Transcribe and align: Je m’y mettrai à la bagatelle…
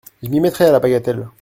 Je 0.23 0.29
m’y 0.29 0.39
mettrai 0.39 0.65
à 0.65 0.71
la 0.71 0.79
bagatelle… 0.79 1.27